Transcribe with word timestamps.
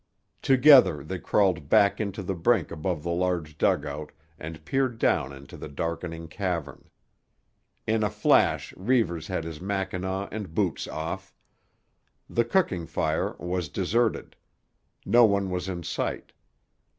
Together 0.41 1.03
they 1.03 1.19
crawled 1.19 1.69
back 1.69 1.95
to 1.97 2.23
the 2.23 2.33
brink 2.33 2.71
above 2.71 3.03
the 3.03 3.11
large 3.11 3.55
dugout 3.59 4.11
and 4.39 4.65
peered 4.65 4.97
down 4.97 5.31
into 5.31 5.55
the 5.55 5.67
darkening 5.67 6.27
cavern. 6.27 6.89
In 7.85 8.01
a 8.01 8.09
flash 8.09 8.73
Reivers 8.75 9.27
had 9.27 9.43
his 9.43 9.61
mackinaw 9.61 10.27
and 10.31 10.55
boots 10.55 10.87
off. 10.87 11.35
The 12.27 12.45
cooking 12.45 12.87
fire 12.87 13.35
was 13.37 13.69
deserted. 13.69 14.35
No 15.05 15.23
one 15.25 15.51
was 15.51 15.69
in 15.69 15.83
sight. 15.83 16.31